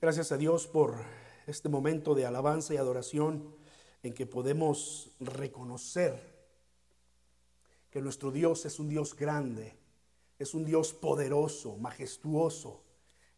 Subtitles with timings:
[0.00, 0.94] Gracias a Dios por
[1.48, 3.52] este momento de alabanza y adoración
[4.04, 6.22] en que podemos reconocer
[7.90, 9.76] que nuestro Dios es un Dios grande,
[10.38, 12.84] es un Dios poderoso, majestuoso.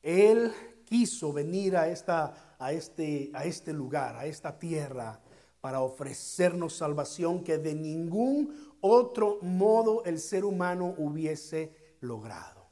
[0.02, 0.52] Él
[0.84, 5.18] quiso venir a, esta, a, este, a este lugar, a esta tierra,
[5.62, 12.66] para ofrecernos salvación que de ningún otro modo el ser humano hubiese logrado.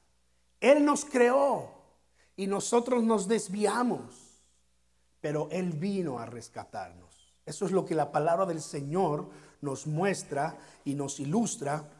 [0.60, 1.77] Él nos creó
[2.38, 4.00] y nosotros nos desviamos,
[5.20, 7.34] pero Él vino a rescatarnos.
[7.44, 9.28] Eso es lo que la palabra del Señor
[9.60, 11.90] nos muestra y nos ilustra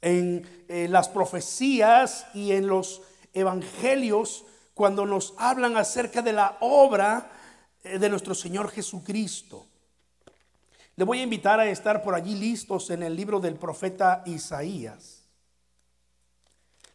[0.00, 3.02] en eh, las profecías y en los
[3.32, 4.44] evangelios
[4.74, 7.30] cuando nos hablan acerca de la obra
[7.84, 9.68] eh, de nuestro Señor Jesucristo.
[10.96, 15.21] Le voy a invitar a estar por allí listos en el libro del profeta Isaías.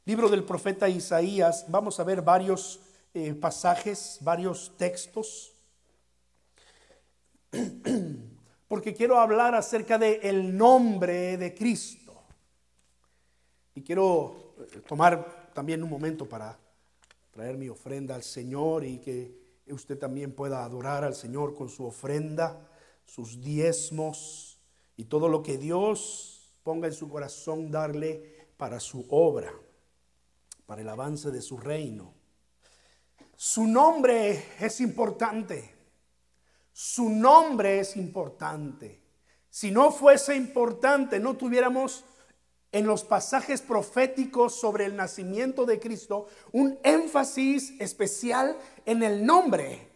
[0.08, 2.80] Libro del profeta Isaías, vamos a ver varios
[3.14, 5.52] eh, pasajes, varios textos.
[8.70, 12.14] porque quiero hablar acerca del el nombre de Cristo.
[13.76, 16.58] Y quiero eh, tomar también un momento para
[17.32, 21.84] traer mi ofrenda al Señor y que usted también pueda adorar al Señor con su
[21.84, 22.66] ofrenda,
[23.06, 24.58] sus diezmos
[24.96, 29.52] y todo lo que Dios ponga en su corazón darle para su obra,
[30.68, 32.14] para el avance de su reino.
[33.36, 35.74] Su nombre es importante.
[36.74, 39.02] Su nombre es importante.
[39.50, 42.04] Si no fuese importante, no tuviéramos
[42.72, 49.88] en los pasajes proféticos sobre el nacimiento de Cristo un énfasis especial en el nombre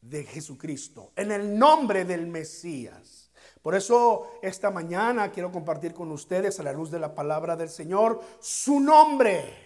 [0.00, 3.30] de Jesucristo, en el nombre del Mesías.
[3.60, 7.68] Por eso esta mañana quiero compartir con ustedes a la luz de la palabra del
[7.68, 9.65] Señor su nombre.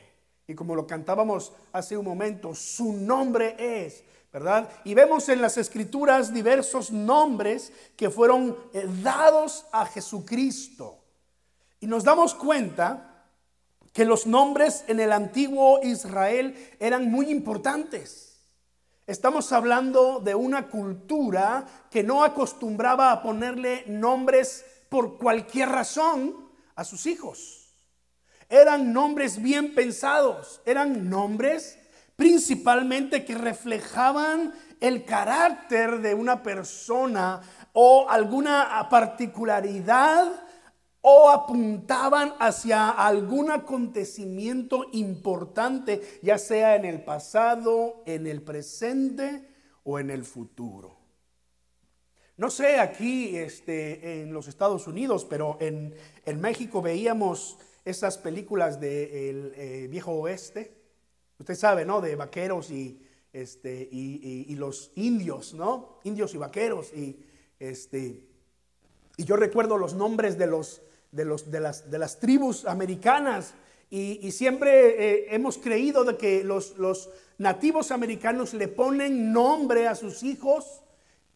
[0.51, 4.69] Y como lo cantábamos hace un momento, su nombre es ¿verdad?
[4.85, 10.99] Y vemos en las escrituras diversos nombres que fueron eh, dados a Jesucristo.
[11.79, 13.27] Y nos damos cuenta
[13.93, 18.41] que los nombres en el antiguo Israel eran muy importantes.
[19.07, 26.83] Estamos hablando de una cultura que no acostumbraba a ponerle nombres por cualquier razón a
[26.83, 27.60] sus hijos.
[28.51, 31.79] Eran nombres bien pensados, eran nombres
[32.17, 37.41] principalmente que reflejaban el carácter de una persona
[37.73, 40.31] o alguna particularidad
[41.03, 49.49] o apuntaban hacia algún acontecimiento importante, ya sea en el pasado, en el presente
[49.85, 50.99] o en el futuro.
[52.37, 55.95] No sé aquí este, en los Estados Unidos, pero en,
[56.41, 60.81] México veíamos esas películas del de eh, viejo oeste
[61.41, 62.03] Usted sabe, ¿no?
[62.03, 63.01] De vaqueros y,
[63.33, 65.99] este, y, los indios, ¿no?
[66.05, 66.93] Indios y vaqueros.
[66.93, 67.19] Y,
[67.59, 68.27] este,
[69.17, 73.55] y yo recuerdo los nombres de, los, de, los, de, las, de las tribus americanas.
[73.89, 77.09] Y, siempre eh, hemos creído de que los, los
[77.39, 80.83] nativos americanos le ponen nombre a sus hijos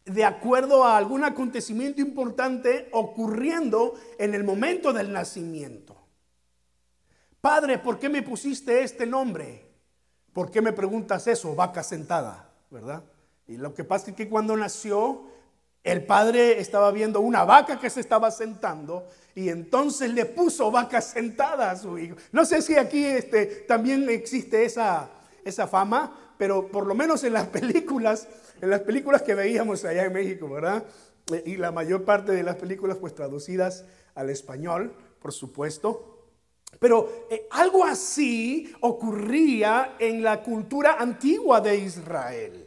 [0.05, 5.94] de acuerdo a algún acontecimiento importante ocurriendo en el momento del nacimiento.
[7.45, 9.67] Padre, ¿por qué me pusiste este nombre?
[10.33, 11.55] ¿Por qué me preguntas eso?
[11.55, 13.05] Vaca sentada, ¿verdad?
[13.47, 15.27] Y lo que pasa es que cuando nació,
[15.83, 21.03] el padre estaba viendo una vaca que se estaba sentando y entonces le puso vaca
[21.03, 22.17] sentada a su hijo.
[22.33, 25.11] No sé si aquí este, también existe esa,
[25.45, 28.27] esa fama, pero por lo menos en las películas,
[28.63, 30.83] en las películas que veíamos allá en México, ¿verdad?
[31.45, 33.85] Y la mayor parte de las películas pues traducidas
[34.15, 36.14] al español, por supuesto.
[36.79, 42.65] Pero eh, algo así ocurría en la cultura antigua de Israel.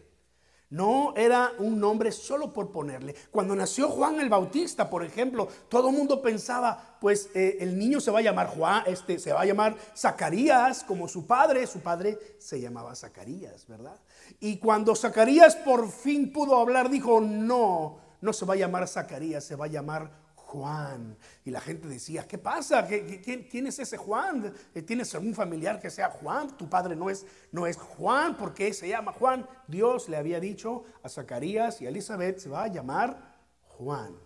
[0.69, 3.15] No era un nombre solo por ponerle.
[3.31, 8.01] Cuando nació Juan el Bautista, por ejemplo, todo el mundo pensaba, pues eh, el niño
[8.01, 11.65] se va a llamar Juan, este se va a llamar Zacarías como su padre.
[11.67, 13.97] Su padre se llamaba Zacarías, ¿verdad?
[14.41, 19.45] Y cuando Zacarías por fin pudo hablar, dijo, no, no se va a llamar Zacarías,
[19.45, 20.26] se va a llamar
[20.57, 21.15] Juan.
[21.45, 22.87] Y la gente decía, ¿qué pasa?
[22.87, 24.51] quién, es ese Juan?
[24.73, 26.57] Eh, ¿Tienes algún familiar que sea Juan?
[26.57, 29.47] Tu padre no es, no es Juan, ¿por qué se llama Juan?
[29.67, 34.17] Dios le había dicho a Zacarías y a Elizabeth, se va a llamar Juan,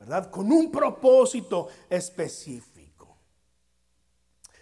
[0.00, 0.30] ¿verdad?
[0.30, 3.18] Con un propósito específico.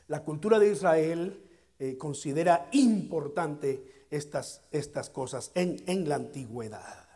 [0.08, 1.48] La cultura de Israel
[1.78, 7.08] eh, considera importante estas, estas cosas en, en la antigüedad.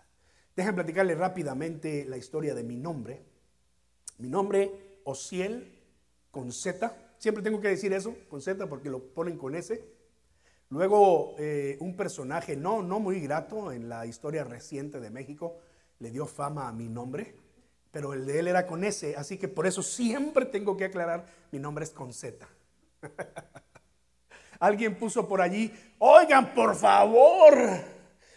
[0.54, 3.35] Déjenme platicarle rápidamente la historia de mi nombre.
[4.18, 5.72] Mi nombre, Osiel,
[6.30, 6.94] con Z.
[7.18, 9.82] Siempre tengo que decir eso, con Z, porque lo ponen con S.
[10.70, 15.58] Luego, eh, un personaje no, no muy grato en la historia reciente de México
[15.98, 17.34] le dio fama a mi nombre,
[17.90, 21.26] pero el de él era con S, así que por eso siempre tengo que aclarar,
[21.52, 22.46] mi nombre es con Z.
[24.60, 27.56] Alguien puso por allí, oigan, por favor,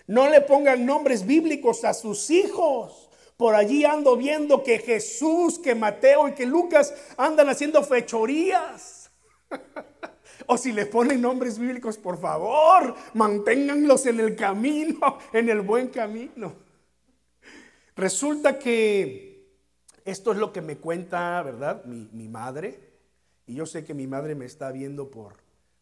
[0.08, 3.09] no le pongan nombres bíblicos a sus hijos.
[3.40, 9.10] Por allí ando viendo que Jesús, que Mateo y que Lucas andan haciendo fechorías.
[10.52, 15.90] O si le ponen nombres bíblicos, por favor, manténganlos en el camino, en el buen
[15.90, 16.54] camino.
[17.96, 19.46] Resulta que
[20.06, 21.86] esto es lo que me cuenta, ¿verdad?
[21.86, 22.80] Mi, madre.
[23.46, 25.34] Y yo sé que mi madre me está viendo por,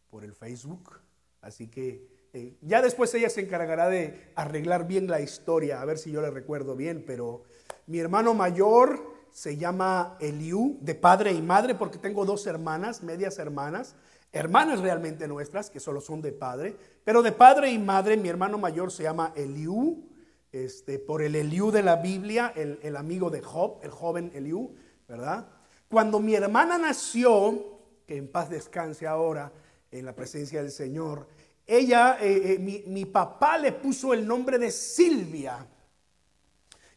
[0.10, 1.00] por el Facebook.
[1.40, 5.98] Así que eh, ya después ella se encargará de arreglar bien la historia, a ver
[5.98, 7.04] si yo le recuerdo bien.
[7.06, 7.44] Pero
[7.86, 13.40] mi hermano mayor se llama Eliú, de padre y madre, porque tengo dos hermanas, medias
[13.40, 13.96] hermanas
[14.32, 18.58] hermanas realmente nuestras, que solo son de padre, pero de padre y madre, mi hermano
[18.58, 20.10] mayor se llama Eliú,
[20.52, 24.76] este, por el Eliú de la Biblia, el, amigo de Job, el joven Eliú,
[25.08, 25.48] ¿verdad?
[25.90, 29.52] Cuando mi hermana nació, que en paz descanse ahora
[29.92, 31.28] en la presencia del Señor,
[31.68, 35.68] ella, eh, eh, mi, mi papá le puso el nombre de Silvia.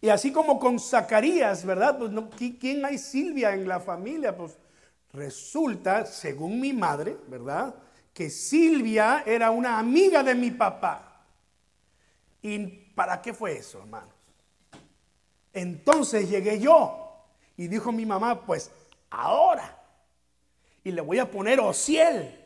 [0.00, 1.98] Y así como con Zacarías, ¿verdad?
[1.98, 2.12] Pues
[2.58, 4.34] ¿quién hay Silvia en la familia?
[4.34, 4.56] Pues
[5.12, 7.74] Resulta, según mi madre, ¿verdad?
[8.14, 11.24] Que Silvia era una amiga de mi papá.
[12.42, 14.14] ¿Y para qué fue eso, hermanos?
[15.52, 17.26] Entonces llegué yo
[17.56, 18.70] y dijo mi mamá, pues
[19.10, 19.78] ahora.
[20.84, 22.39] Y le voy a poner Ociel.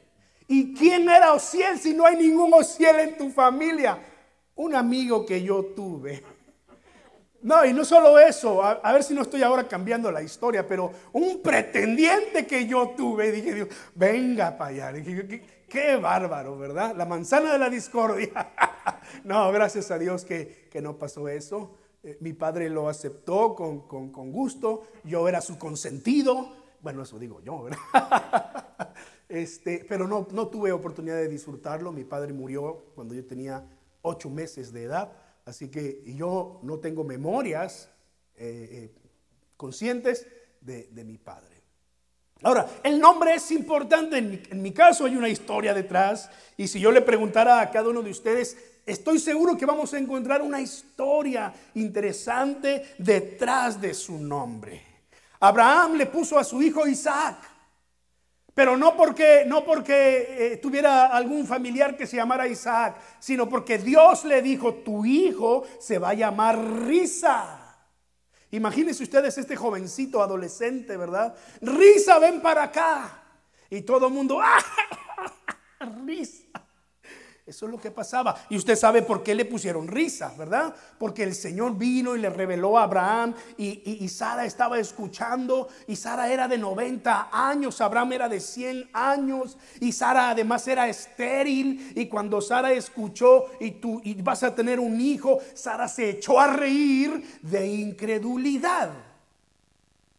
[0.47, 3.99] ¿Y quién era Ociel si no hay ningún Ociel en tu familia?
[4.57, 6.23] Un amigo que yo tuve
[7.45, 10.91] no, y no solo eso, a, ver si no estoy ahora cambiando la historia, pero
[11.13, 15.03] un pretendiente que yo tuve, dije, Dios, venga para allá.
[15.69, 16.97] Qué, bárbaro, ¿verdad?
[16.97, 18.55] La manzana de la discordia.
[19.25, 21.77] no, gracias a Dios que, no pasó eso.
[22.03, 26.51] Eh, mi padre lo aceptó con, con, gusto, yo era su consentido.
[26.81, 27.79] Bueno, eso digo yo, ¿verdad?
[29.29, 31.93] este, pero no, no tuve oportunidad de disfrutarlo.
[31.93, 33.65] Mi padre murió cuando yo tenía
[34.03, 35.13] ocho meses de edad.
[35.45, 37.91] Así que yo no tengo memorias
[38.37, 38.95] eh, eh,
[39.57, 40.27] conscientes
[40.61, 41.63] de, mi padre.
[42.43, 44.19] Ahora, el nombre es importante.
[44.19, 46.31] En mi, en mi, caso hay una historia detrás.
[46.57, 48.57] Y si yo le preguntara a cada uno de ustedes,
[48.87, 54.83] estoy seguro que vamos a encontrar una historia interesante detrás de su nombre.
[55.41, 57.54] Abraham le puso a su hijo Isaac.
[58.55, 63.79] Pero no porque, no porque eh, tuviera algún familiar que se llamara Isaac, sino porque
[63.79, 66.57] Dios le dijo, tu hijo se va a llamar
[66.87, 67.61] Risa.
[68.53, 71.35] Imagínense ustedes este jovencito adolescente, ¿verdad?
[71.61, 73.23] Risa, ven para acá.
[73.69, 74.61] Y todo el mundo, ¡ah!
[76.07, 76.44] Risa.
[77.47, 78.35] Eso es lo que pasaba.
[78.49, 80.75] Y usted sabe por qué le pusieron risa, ¿verdad?
[80.97, 86.33] Porque el Señor vino y le reveló a Abraham y, Sara estaba escuchando y Sara
[86.33, 92.07] era de 90 años, Abraham era de 100 años y Sara además era estéril y
[92.07, 96.47] cuando Sara escuchó y tú y vas a tener un hijo, Sara se echó a
[96.47, 99.14] reír de incredulidad.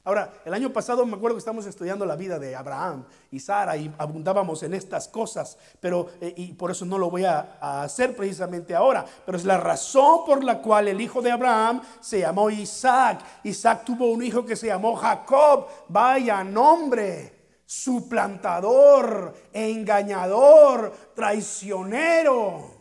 [0.05, 3.75] Ahora, el año pasado me acuerdo que estamos estudiando la vida de Abraham y Sara
[3.75, 7.81] y abundábamos en estas cosas, pero eh, y por eso no lo voy a, a,
[7.81, 12.19] hacer precisamente ahora, pero es la razón por la cual el hijo de Abraham se
[12.19, 13.21] llamó Isaac.
[13.43, 22.75] Isaac tuvo un hijo que se llamó Jacob, vaya nombre, suplantador, engañador, traicionero.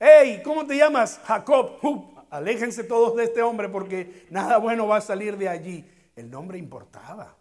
[0.00, 1.20] Hey, ¿cómo te llamas?
[1.22, 1.78] Jacob
[2.30, 5.84] aléjense todos de este hombre porque nada bueno va a salir de allí.
[6.14, 7.36] El nombre importaba.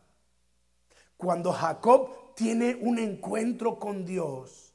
[1.17, 4.73] Cuando Jacob tiene un encuentro con Dios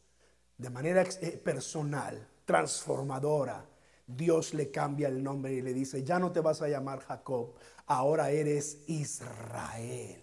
[0.58, 3.64] de manera eh, personal, transformadora,
[4.06, 7.54] Dios le cambia el nombre y le dice, ya no te vas a llamar Jacob,
[7.86, 10.20] ahora eres Israel.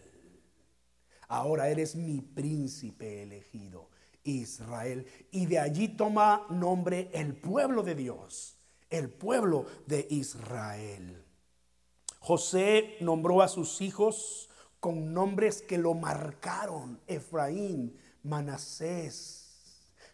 [1.29, 3.89] Ahora eres mi príncipe elegido,
[4.23, 5.05] Israel.
[5.31, 8.58] Y de allí toma nombre el pueblo de Dios
[8.89, 11.23] el pueblo de Israel.
[12.19, 19.49] José nombró a sus hijos con nombres que lo marcaron, Efraín, Manasés,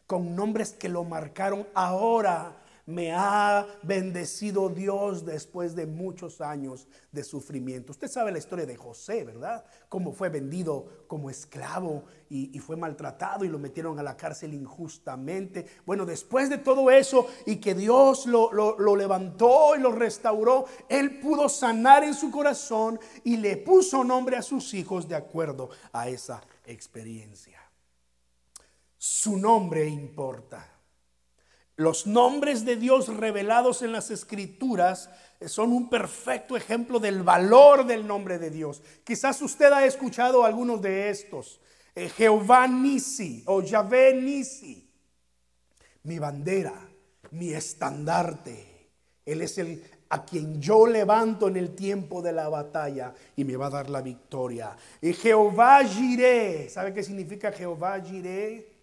[0.07, 7.23] con nombres que lo marcaron ahora me ha bendecido Dios después de muchos años de
[7.23, 7.91] sufrimiento.
[7.91, 9.65] Usted sabe la historia de José, ¿verdad?
[9.89, 15.65] Cómo fue vendido como esclavo y, fue maltratado y lo metieron a la cárcel injustamente.
[15.85, 21.19] Bueno, después de todo eso y que Dios lo, lo levantó y lo restauró, él
[21.19, 26.07] pudo sanar en su corazón y le puso nombre a sus hijos de acuerdo a
[26.07, 27.59] esa experiencia.
[28.97, 30.74] su nombre importa.
[31.77, 35.09] Los nombres de Dios revelados en las escrituras
[35.45, 38.81] son un perfecto ejemplo del valor del nombre de Dios.
[39.03, 41.59] Quizás usted ha escuchado algunos de estos.
[41.93, 44.89] Eh, Jehová Nisi o Yahvé Nisi,
[46.03, 46.73] mi bandera,
[47.31, 48.73] mi estandarte.
[49.25, 53.57] Él es el a quien yo levanto en el tiempo de la batalla y me
[53.57, 54.75] va a dar la victoria.
[55.01, 58.74] Y Jehová Jiré, ¿sabe qué significa Jehová Jiré?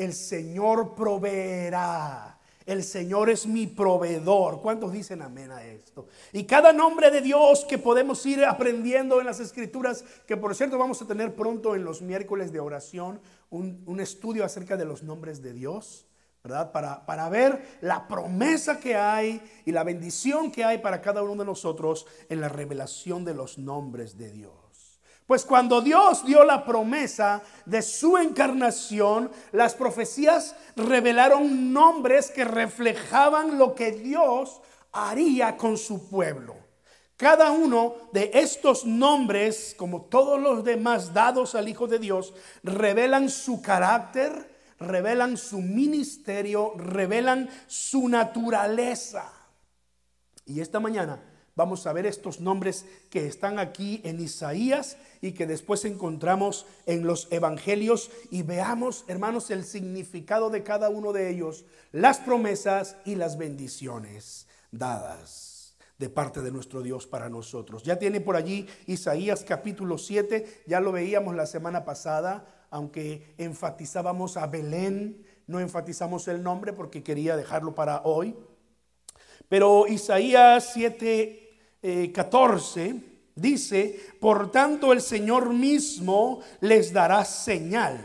[0.00, 2.38] El Señor proveerá.
[2.64, 4.62] El Señor es mi proveedor.
[4.62, 6.06] ¿Cuántos dicen amén a esto?
[6.32, 10.78] Y cada nombre de Dios que podemos ir aprendiendo en las escrituras, que por cierto
[10.78, 15.02] vamos a tener pronto en los miércoles de oración un, un estudio acerca de los
[15.02, 16.06] nombres de Dios.
[16.42, 16.72] ¿verdad?
[16.72, 21.34] Para, para, ver la promesa que hay y la bendición que hay para cada uno
[21.36, 24.59] de nosotros en la revelación de los nombres de Dios.
[25.30, 33.56] Pues cuando Dios dio la promesa de su encarnación, las profecías revelaron nombres que reflejaban
[33.56, 34.60] lo que Dios
[34.90, 36.56] haría con su pueblo.
[37.16, 42.34] Cada uno de estos nombres, como todos los demás dados al Hijo de Dios,
[42.64, 49.30] revelan su carácter, revelan su ministerio, revelan su naturaleza.
[50.44, 55.46] Y esta mañana vamos a ver estos nombres que están aquí en Isaías y que
[55.46, 61.64] después encontramos en los evangelios y veamos, hermanos, el significado de cada uno de ellos,
[61.92, 67.82] las promesas y las bendiciones dadas de parte de nuestro Dios para nosotros.
[67.82, 74.38] Ya tiene por allí Isaías capítulo 7, ya lo veíamos la semana pasada, aunque enfatizábamos
[74.38, 78.34] a Belén, no enfatizamos el nombre porque quería dejarlo para hoy.
[79.50, 82.94] Pero Isaías 7, 14 eh,
[83.34, 87.98] dice, por tanto el Señor mismo les dará señal.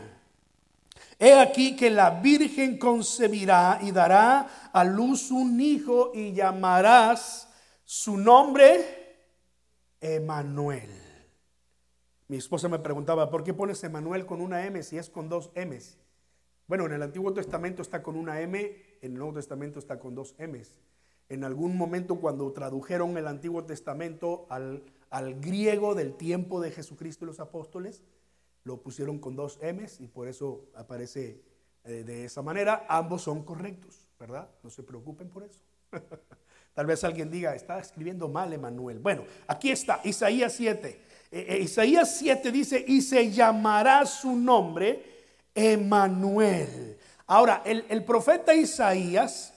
[1.20, 7.48] He aquí que la Virgen concebirá y dará a luz un hijo y llamarás
[7.84, 9.20] su nombre
[10.00, 10.90] Emanuel.
[12.26, 15.52] Mi esposa me preguntaba, ¿por qué pones Emanuel con una M si es con dos
[15.54, 15.96] M's?
[16.66, 18.58] Bueno, en el Antiguo Testamento está con una M,
[19.00, 20.74] en el Nuevo Testamento está con dos M's.
[21.28, 27.24] En algún momento cuando tradujeron el Antiguo Testamento al, al griego del tiempo de Jesucristo
[27.24, 28.02] y los apóstoles,
[28.64, 31.40] lo pusieron con dos M's y por eso aparece
[31.84, 32.84] eh, de esa manera.
[32.88, 34.48] Ambos son correctos, ¿verdad?
[34.62, 35.60] No se preocupen por eso.
[36.74, 38.98] Tal vez alguien diga, está escribiendo mal Emanuel.
[38.98, 41.00] Bueno, aquí está, Isaías 7.
[41.30, 45.02] Eh, eh, Isaías 7 dice, y se llamará su nombre
[45.54, 46.98] Emanuel.
[47.28, 49.54] Ahora, el, el profeta Isaías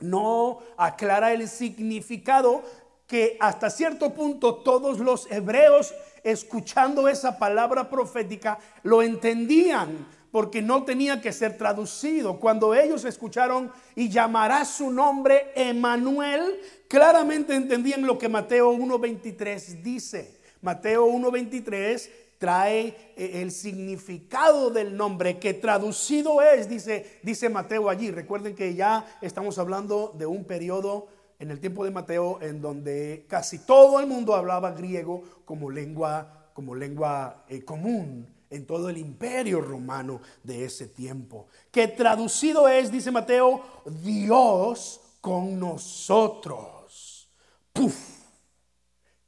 [0.00, 2.62] no aclara el significado
[3.06, 10.84] que hasta cierto punto todos los hebreos escuchando esa palabra profética lo entendían porque no
[10.84, 12.38] tenía que ser traducido.
[12.38, 20.38] Cuando ellos escucharon y llamará su nombre Emanuel, claramente entendían lo que Mateo 1.23 dice.
[20.60, 28.10] Mateo 1.23 trae eh, el significado del nombre que traducido es, dice, dice Mateo allí.
[28.10, 33.26] Recuerden que ya estamos hablando de un periodo en el tiempo de Mateo en donde
[33.28, 38.96] casi todo el mundo hablaba griego como lengua, como lengua eh, común en todo el
[38.96, 41.48] imperio romano de ese tiempo.
[41.70, 43.62] Que traducido es, dice Mateo,
[44.02, 47.28] Dios con nosotros.
[47.72, 48.18] ¡Puf!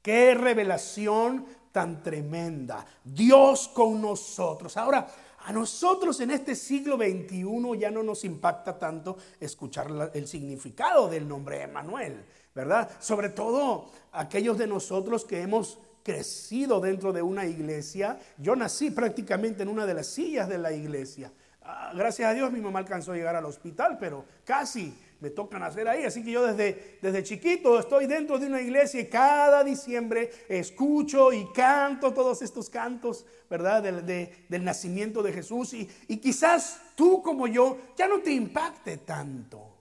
[0.02, 2.84] Qué revelación tan tremenda.
[3.04, 4.76] Dios con nosotros.
[4.76, 5.06] Ahora,
[5.44, 11.26] a nosotros en este siglo XXI ya no nos impacta tanto escuchar el significado del
[11.26, 12.24] nombre Emanuel,
[12.54, 12.90] ¿verdad?
[13.00, 18.18] Sobre todo aquellos de nosotros que hemos crecido dentro de una iglesia.
[18.38, 21.32] Yo nací prácticamente en una de las sillas de la iglesia.
[21.62, 25.58] Ah, gracias a Dios mi mamá alcanzó a llegar al hospital, pero casi me toca
[25.58, 26.04] nacer ahí.
[26.04, 31.32] Así que yo desde, desde chiquito estoy dentro de una iglesia y cada diciembre escucho
[31.32, 33.82] y canto todos estos cantos, ¿verdad?
[33.82, 34.06] Del,
[34.48, 35.74] del nacimiento de Jesús.
[35.74, 39.76] Y, y quizás tú como yo ya no te impacte tanto.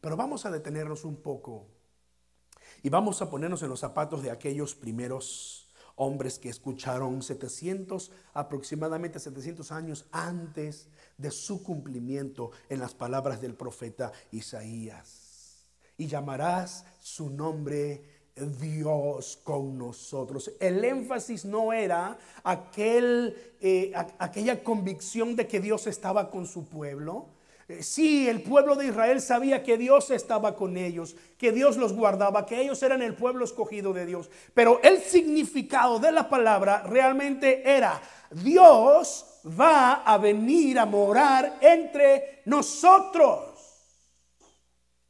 [0.00, 1.66] Pero vamos a detenernos un poco
[2.82, 5.57] y vamos a ponernos en los zapatos de aquellos primeros
[5.98, 10.88] hombres que escucharon 700, aproximadamente 700 años antes
[11.18, 15.66] de su cumplimiento en las palabras del profeta Isaías.
[15.96, 18.18] Y llamarás su nombre
[18.60, 20.52] Dios con nosotros.
[20.60, 27.26] El énfasis no era aquel, eh, aquella convicción de que Dios estaba con su pueblo.
[27.68, 31.92] Eh, sí, el pueblo de Israel sabía que Dios estaba con ellos, que Dios los
[31.92, 34.30] guardaba, que ellos eran el pueblo escogido de Dios.
[34.54, 42.42] Pero el significado de la palabra realmente era, Dios va a venir a morar entre
[42.46, 43.58] nosotros.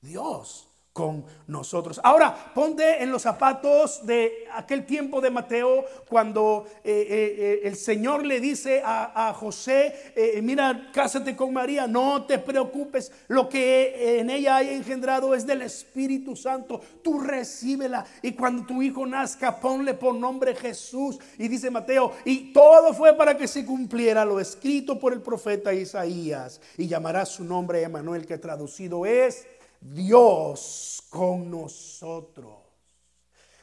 [0.00, 0.67] Dios
[0.98, 2.00] con nosotros.
[2.02, 7.76] Ahora, ponte en los zapatos de aquel tiempo de Mateo, cuando eh, eh, eh, el
[7.76, 9.94] Señor le dice a, José,
[10.42, 15.62] mira, cásate con María, no te preocupes, lo que en ella haya engendrado es del
[15.62, 21.20] Espíritu Santo, tú recíbela y cuando tu hijo nazca, ponle por nombre Jesús.
[21.38, 25.72] Y dice Mateo, y todo fue para que se cumpliera lo escrito por el profeta
[25.72, 29.46] Isaías, y llamará su nombre Emanuel, que traducido es
[29.80, 32.56] Dios con nosotros.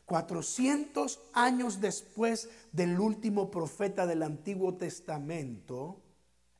[0.06, 6.02] 400 años después del último profeta del Antiguo Testamento,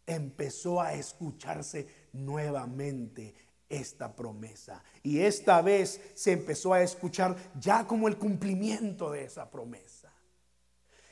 [0.06, 3.36] empezó a escucharse nuevamente
[3.70, 4.84] esta promesa.
[5.04, 10.12] Y esta vez se empezó a escuchar ya como el cumplimiento de esa promesa.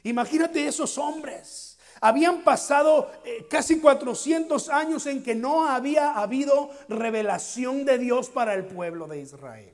[0.03, 1.73] Imagínate esos hombres
[2.03, 8.55] habían pasado eh, casi 400 años en que no había habido revelación de Dios para
[8.55, 9.74] el pueblo de Israel.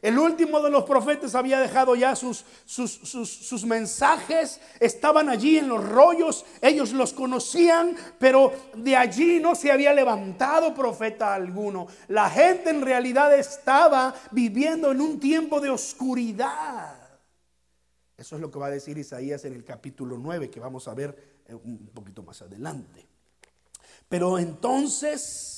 [0.00, 5.66] El último de los profetas había dejado ya sus, sus, sus, mensajes, estaban allí en
[5.66, 11.88] los rollos, ellos los conocían, pero de allí no se había levantado profeta alguno.
[12.06, 17.03] La gente en realidad estaba viviendo en un tiempo de oscuridad.
[18.16, 20.94] Eso es lo que va a decir Isaías en el capítulo 9, que vamos a
[20.94, 23.06] ver eh, un poquito más adelante.
[24.08, 25.53] Pero entonces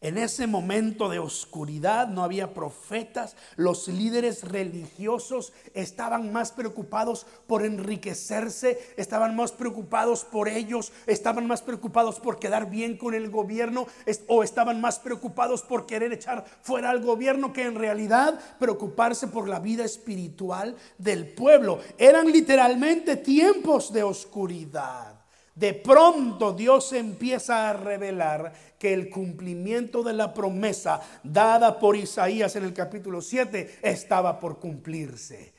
[0.00, 7.64] en ese momento de oscuridad no había profetas, los líderes religiosos estaban más preocupados por
[7.64, 13.86] enriquecerse, estaban más preocupados por ellos, estaban más preocupados por quedar bien con el gobierno
[14.26, 19.48] o estaban más preocupados por querer echar fuera al gobierno que en realidad preocuparse por
[19.48, 21.78] la vida espiritual del pueblo.
[21.98, 25.19] Eran literalmente tiempos de oscuridad.
[25.54, 32.56] De pronto Dios empieza a revelar que el cumplimiento de la promesa dada por Isaías
[32.56, 35.52] en el capítulo 7 estaba por cumplirse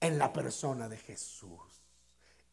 [0.00, 1.60] en la persona de Jesús.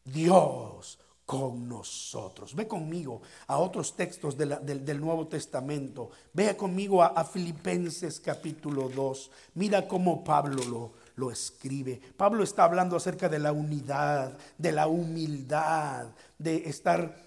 [0.04, 2.54] Dios con nosotros.
[2.54, 6.10] Ve conmigo a otros textos del, Nuevo Testamento.
[6.32, 9.30] Ve conmigo a, a, Filipenses capítulo 2.
[9.54, 12.00] Mira cómo Pablo lo, lo escribe.
[12.16, 16.06] Pablo está hablando acerca de la unidad, de la humildad,
[16.38, 17.26] de estar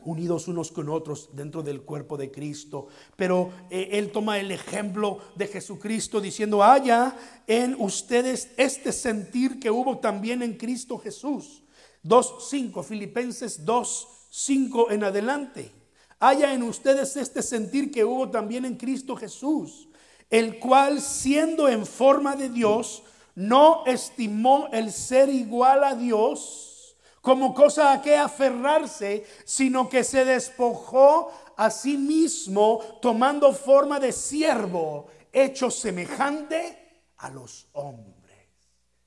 [0.00, 2.88] unidos unos con otros dentro del cuerpo de Cristo.
[3.16, 9.70] Pero eh, él toma el ejemplo de Jesucristo diciendo, haya en ustedes este sentir que
[9.70, 11.62] hubo también en Cristo Jesús.
[12.04, 15.72] 2.5, Filipenses 2.5 en adelante.
[16.18, 19.88] Haya en ustedes este sentir que hubo también en Cristo Jesús,
[20.30, 23.02] el cual siendo en forma de Dios,
[23.36, 30.24] no estimó el ser igual a Dios como cosa a que aferrarse, sino que se
[30.24, 38.16] despojó a sí mismo tomando forma de siervo, hecho semejante a los hombres.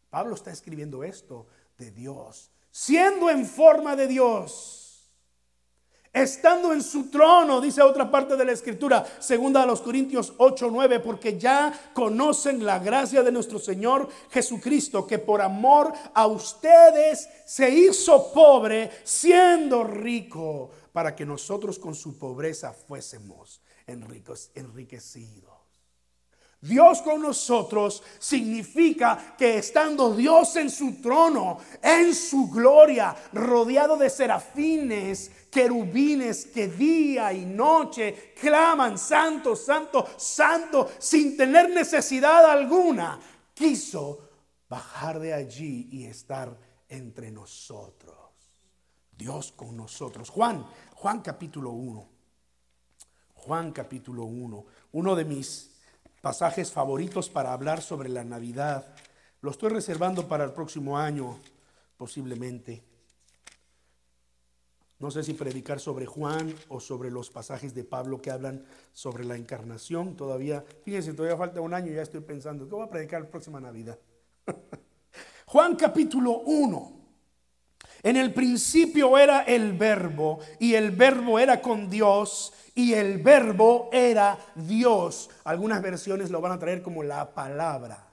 [0.10, 4.79] Pablo está escribiendo esto de Dios, siendo en forma de Dios
[6.14, 10.70] estando en su trono, dice otra parte de la escritura, segunda a los Corintios 8,
[10.72, 17.30] 9, porque ya conocen la gracia de nuestro Señor Jesucristo, que por amor a ustedes
[17.46, 25.49] se hizo pobre, siendo rico, para que nosotros con su pobreza fuésemos enriquecidos.
[26.62, 34.10] Dios con nosotros significa que estando Dios en su trono, en su gloria, rodeado de
[34.10, 43.20] serafines, querubines que día y noche claman, santo, santo, santo, sin tener necesidad alguna,
[43.54, 44.30] quiso
[44.68, 46.58] bajar de allí y estar
[46.90, 48.18] entre nosotros.
[49.18, 50.30] Dios con nosotros.
[50.30, 52.10] Juan, Juan capítulo 1.
[53.34, 54.66] Juan capítulo 1.
[54.92, 55.79] Uno de mis
[56.22, 58.86] pasajes favoritos para hablar sobre la Navidad.
[59.42, 61.40] Lo estoy reservando para el próximo año,
[61.98, 62.84] posiblemente.
[65.00, 69.24] No sé si predicar sobre Juan o sobre los pasajes de Pablo que hablan sobre
[69.24, 70.18] la encarnación.
[70.18, 73.30] Todavía, fíjense, todavía falta un año y ya estoy pensando, ¿qué voy a predicar la
[73.30, 73.98] próxima Navidad?
[75.46, 76.99] Juan capítulo 1.
[78.04, 83.90] En el principio era el verbo y el verbo era con Dios y el verbo
[83.92, 85.30] era Dios.
[85.44, 88.06] Algunas versiones lo van a traer como la palabra.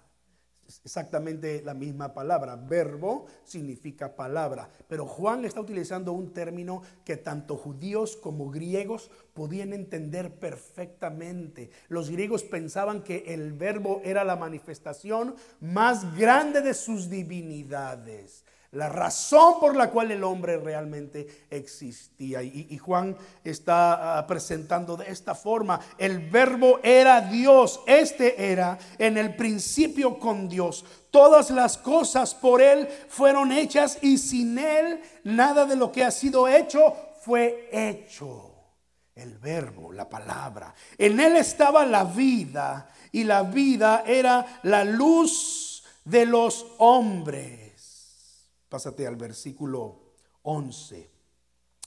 [0.85, 2.57] exactamente la misma palabra.
[2.57, 9.73] Verbo significa palabra, pero Juan está utilizando un término que tanto judíos como griegos podían
[9.73, 11.71] entender perfectamente.
[11.87, 18.46] Los griegos pensaban que el verbo era la manifestación más grande de sus divinidades
[18.77, 22.43] la razón por la cual el hombre realmente existía.
[22.43, 29.17] Y, Juan está ah, presentando de esta forma, el verbo era Dios, este era en
[29.17, 30.85] el principio con Dios.
[31.11, 36.11] Todas las cosas por Él fueron hechas y sin Él nada de lo que ha
[36.11, 38.53] sido hecho fue hecho.
[39.15, 40.75] El verbo, la palabra.
[40.99, 47.66] En Él estaba la vida y la vida era la luz de los hombres.
[48.69, 50.01] Pásate al versículo
[50.43, 51.11] 11,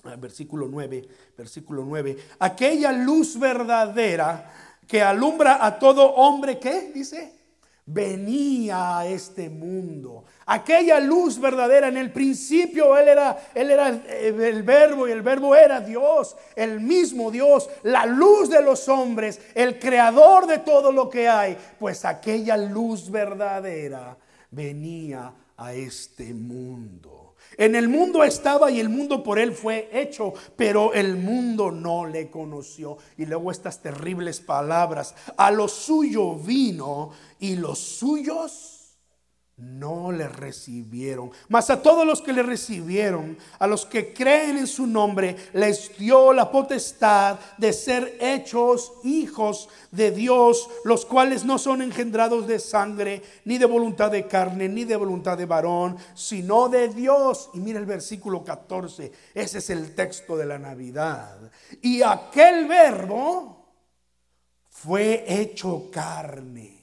[0.03, 2.17] al versículo 9, versículo 9.
[2.39, 7.39] Aquella luz verdadera que alumbra a todo hombre, ¿qué dice?
[7.91, 10.23] venía a este mundo.
[10.45, 15.55] Aquella luz verdadera, en el principio Él era, él era el, verbo y el verbo
[15.55, 21.09] era Dios, el mismo Dios, la luz de los hombres, el creador de todo lo
[21.09, 21.57] que hay.
[21.79, 24.15] Pues aquella luz verdadera
[24.51, 27.35] venía a este mundo.
[27.57, 32.05] En el mundo estaba y el mundo por él fue hecho, pero el mundo no
[32.05, 32.97] le conoció.
[33.17, 38.78] Y luego estas terribles palabras, a lo suyo vino y los suyos
[39.59, 41.31] no le recibieron.
[41.47, 45.97] Mas a todos los que le recibieron, a los que creen en su nombre, les
[45.97, 52.59] dio la potestad de ser hechos hijos de Dios, los cuales no son engendrados de
[52.59, 57.49] sangre, ni de voluntad de carne, ni de voluntad de varón, sino de Dios.
[57.53, 61.37] Y mira el versículo 14, ese es el texto de la Navidad.
[61.81, 63.65] Y aquel verbo
[64.69, 66.78] fue hecho carne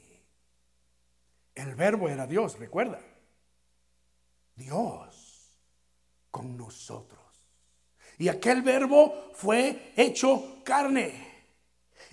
[1.57, 3.01] el verbo era Dios, recuerda.
[4.55, 5.59] Dios
[6.31, 7.21] con nosotros.
[8.19, 11.27] Y aquel verbo fue hecho carne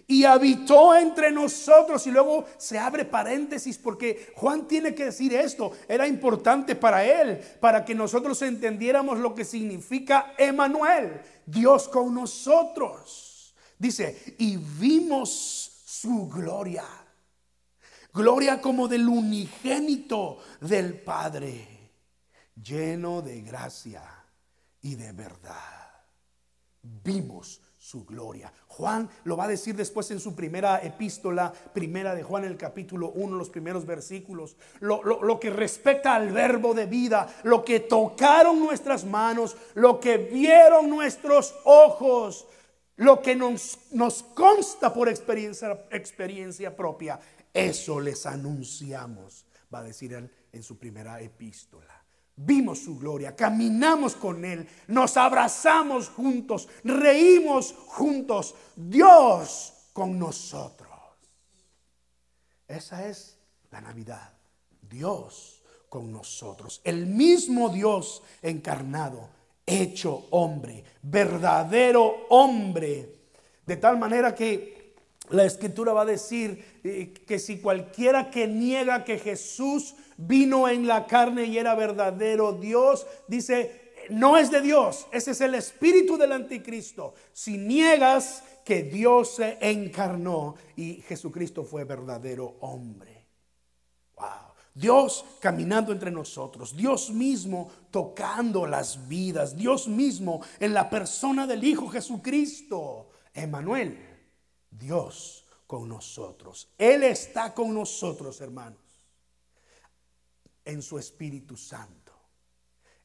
[0.08, 2.08] y habitó entre nosotros.
[2.08, 5.72] Y luego se abre paréntesis porque Juan tiene que decir esto.
[5.88, 13.54] Era importante para él, para que nosotros entendiéramos lo que significa Emanuel, Dios con nosotros.
[13.78, 16.86] Dice, y vimos su gloria
[18.13, 21.67] Gloria como del unigénito del Padre,
[22.62, 24.04] lleno de gracia
[24.82, 25.89] y de verdad.
[26.82, 28.54] Vimos su gloria.
[28.67, 33.10] Juan lo va a decir después en su primera epístola, primera de Juan, el capítulo
[33.15, 34.58] 1, los primeros versículos.
[34.80, 40.17] Lo, lo, que respecta al verbo de vida, lo que tocaron nuestras manos, lo que
[40.17, 42.45] vieron nuestros ojos,
[42.95, 47.19] lo que nos, nos consta por experiencia, experiencia propia.
[47.54, 52.04] Eso les anunciamos, va a decir él en su primera epístola.
[52.36, 60.89] Vimos su gloria, caminamos con Él, nos abrazamos juntos, reímos juntos, Dios con nosotros.
[62.68, 63.38] Esa es
[63.70, 64.34] la Navidad,
[64.82, 69.30] Dios con nosotros, el mismo Dios encarnado,
[69.63, 73.20] hecho hombre, verdadero hombre,
[73.63, 74.73] de tal manera que
[75.30, 80.88] la escritura va a decir eh, que si cualquiera que niega que Jesús vino en
[80.88, 86.18] la carne y era verdadero Dios, dice, no es de Dios, ese es el espíritu
[86.18, 87.14] del anticristo.
[87.32, 93.28] Si niegas que Dios se encarnó y Jesucristo fue verdadero hombre.
[94.18, 94.54] Wow.
[94.76, 101.64] Dios caminando entre nosotros, Dios mismo tocando las vidas, Dios mismo en la persona del
[101.64, 104.12] Hijo Jesucristo, Emanuel.
[104.78, 106.70] Dios con nosotros.
[106.78, 108.80] Él está con nosotros, hermanos,
[110.66, 112.14] en su Espíritu Santo.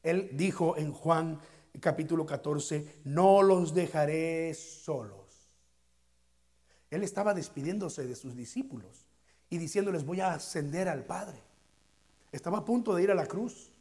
[0.03, 1.39] Él dijo en Juan
[1.81, 5.49] capítulo 14, no los dejaré solos.
[6.89, 9.07] Él estaba despidiéndose de sus discípulos
[9.49, 11.41] y diciéndoles, voy a ascender al Padre.
[12.31, 13.71] Estaba a punto de ir a la cruz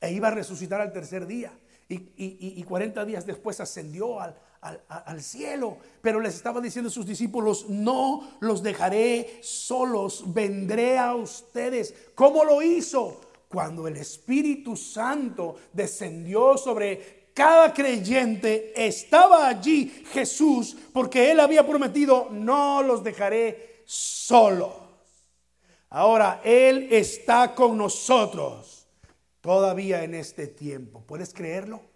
[0.00, 1.52] e iba a resucitar al tercer día.
[1.88, 5.78] Y, y 40 días después ascendió al, al, cielo.
[6.02, 11.94] Pero les estaba diciendo a sus discípulos, no los dejaré solos, vendré a ustedes.
[12.14, 13.20] ¿Cómo lo hizo?
[13.48, 22.28] Cuando el Espíritu Santo descendió sobre cada creyente, estaba allí Jesús, porque él había prometido,
[22.30, 24.90] no los dejaré solos.
[25.90, 28.86] Ahora, Él está con nosotros
[29.40, 31.02] todavía en este tiempo.
[31.04, 31.89] ¿Puedes creerlo?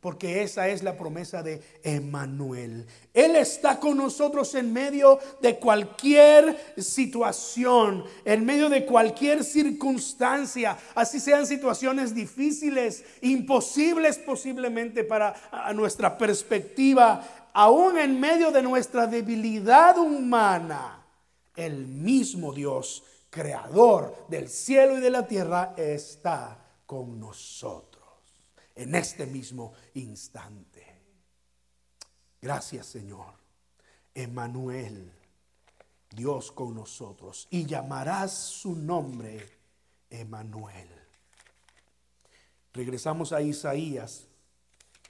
[0.00, 2.86] Porque esa es la promesa de Emanuel.
[3.12, 11.20] Él está con nosotros en medio de cualquier situación, en medio de cualquier circunstancia, así
[11.20, 15.34] sean situaciones difíciles, imposibles posiblemente para
[15.74, 21.04] nuestra perspectiva, aún en medio de nuestra debilidad humana.
[21.54, 27.89] El mismo Dios, creador del cielo y de la tierra, está con nosotros
[28.74, 30.86] en este mismo instante.
[32.40, 33.40] Gracias Señor.
[34.14, 35.12] Emanuel,
[36.10, 37.46] Dios con nosotros.
[37.50, 39.46] Y llamarás su nombre
[40.10, 40.88] Emanuel.
[42.72, 44.26] Regresamos a Isaías,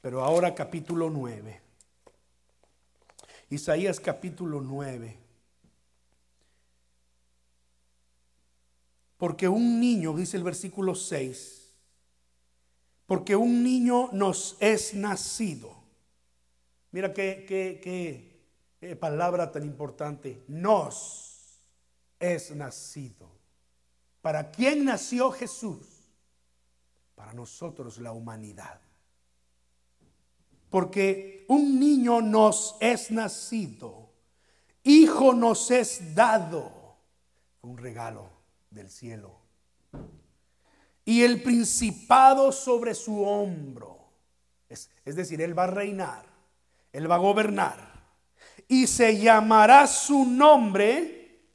[0.01, 1.61] pero ahora capítulo 9.
[3.51, 5.19] Isaías capítulo 9.
[9.17, 11.60] Porque un niño, dice el versículo 6,
[13.11, 15.75] porque un niño nos es nacido.
[16.93, 17.45] Mira qué,
[18.79, 20.45] qué, palabra tan importante.
[20.47, 21.61] Nos
[22.21, 23.29] es nacido.
[24.23, 25.89] ¿Para quién nació Jesús?
[27.17, 28.81] Para nosotros la humanidad.
[30.71, 34.13] Porque un niño nos es nacido,
[34.85, 36.71] hijo nos es dado.
[37.63, 38.31] Un regalo
[38.71, 39.41] del cielo
[41.11, 43.99] y el principado sobre su hombro.
[44.69, 46.25] Es, decir, Él va a reinar,
[46.93, 47.79] Él va a gobernar.
[48.69, 51.49] Y se llamará su nombre.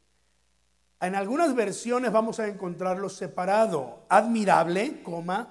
[1.00, 4.04] En algunas versiones vamos a encontrarlo separado.
[4.10, 5.48] Admirable, coma,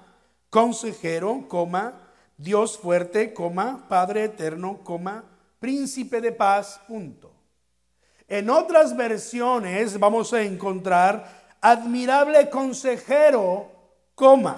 [0.51, 1.99] consejero, coma,
[2.37, 5.23] Dios fuerte, coma, Padre eterno, coma,
[5.59, 7.33] príncipe de paz, punto.
[8.27, 13.74] En otras versiones vamos a encontrar admirable consejero,
[14.15, 14.57] coma,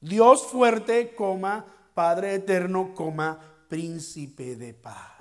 [0.00, 5.12] Dios fuerte, coma, Padre eterno, coma, príncipe de paz.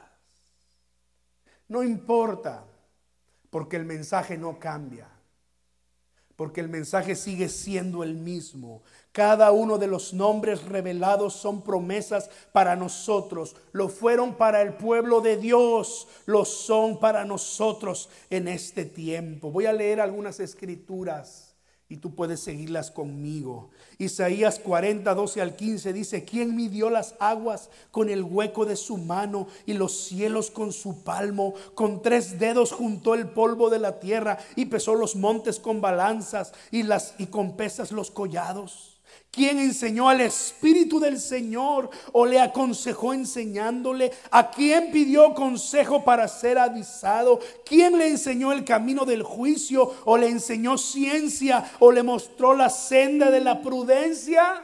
[1.67, 2.65] No importa,
[3.49, 5.07] porque el mensaje no cambia,
[6.35, 8.81] porque el mensaje sigue siendo el mismo.
[9.11, 13.55] Cada uno de los nombres revelados son promesas para nosotros.
[13.71, 19.51] Lo fueron para el pueblo de Dios, lo son para nosotros en este tiempo.
[19.51, 21.52] Voy a leer algunas escrituras
[21.93, 23.69] y tú puedes seguirlas conmigo.
[23.99, 28.97] Isaías 40, 12 al 15 dice, ¿quién midió las aguas con el hueco de su
[28.97, 31.53] mano y los cielos con su palmo?
[31.75, 36.53] Con tres dedos juntó el polvo de la tierra y pesó los montes con balanzas
[36.71, 38.92] y, las, y con pesas los collados.
[39.34, 44.12] ¿Quién enseñó al Espíritu del Señor o le aconsejó enseñándole?
[44.30, 47.39] ¿A quién pidió consejo para ser avisado?
[47.65, 52.69] ¿Quién le enseñó el camino del juicio o le enseñó ciencia o le mostró la
[52.69, 54.62] senda de la prudencia?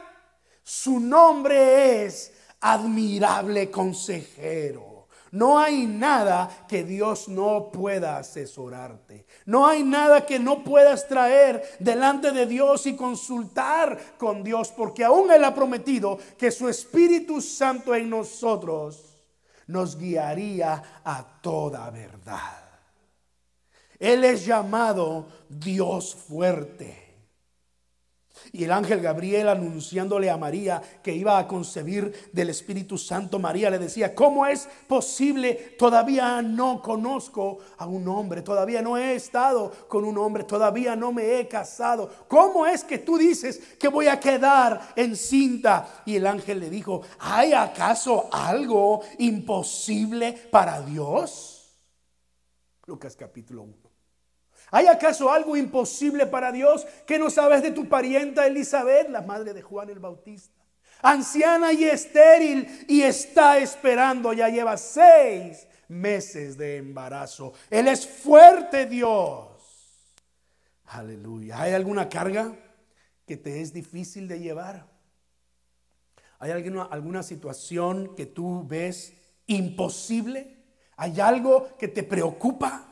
[0.62, 4.89] Su nombre es admirable consejero
[5.32, 9.26] no hay nada que Dios no pueda asesorarte.
[9.46, 15.04] No hay nada que no puedas traer delante de Dios y consultar con Dios, porque
[15.04, 19.06] aún Él ha prometido que su Espíritu Santo en nosotros
[19.68, 22.64] nos guiaría a toda verdad.
[24.00, 27.09] Él es llamado Dios fuerte.
[28.52, 33.70] Y el ángel Gabriel anunciándole a María que iba a concebir del Espíritu Santo, María
[33.70, 35.76] le decía, ¿cómo es posible?
[35.78, 41.12] Todavía no conozco a un hombre, todavía no he estado con un hombre, todavía no
[41.12, 42.10] me he casado.
[42.26, 46.02] ¿Cómo es que tú dices que voy a quedar encinta?
[46.04, 51.78] Y el ángel le dijo, ¿hay acaso algo imposible para Dios?
[52.86, 53.99] Lucas capítulo 1.
[54.70, 59.52] ¿Hay acaso algo imposible para Dios que no sabes de tu parienta Elizabeth, la madre
[59.52, 60.54] de Juan el Bautista?
[61.02, 67.52] Anciana y estéril y está esperando, ya lleva seis meses de embarazo.
[67.70, 69.48] Él es fuerte Dios.
[70.84, 71.60] Aleluya.
[71.60, 72.54] ¿Hay alguna carga
[73.26, 74.86] que te es difícil de llevar?
[76.38, 79.14] ¿Hay alguna, alguna situación que tú ves
[79.46, 80.64] imposible?
[80.96, 82.89] ¿Hay algo que te preocupa?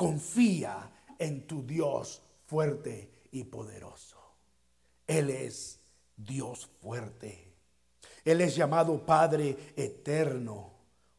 [0.00, 4.16] Confía en tu Dios fuerte y poderoso.
[5.06, 5.78] Él es
[6.16, 7.52] Dios fuerte.
[8.24, 10.72] Él es llamado Padre eterno.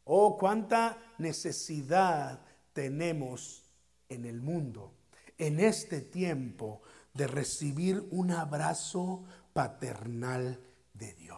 [0.06, 2.41] Oh, cuánta necesidad
[2.74, 3.70] tenemos
[4.10, 4.96] en el mundo,
[5.38, 6.82] en este tiempo,
[7.13, 10.60] de recibir un abrazo paternal
[10.96, 11.38] de Dios.